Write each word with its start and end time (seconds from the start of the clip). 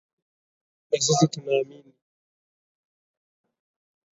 na 0.91 0.97
sisi 1.01 1.27
tunaamini 1.31 1.93